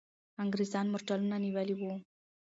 [0.43, 1.91] انګریزان مرچلونه نیولي وو.